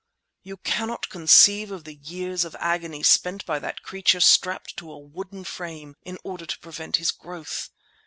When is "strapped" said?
4.19-4.75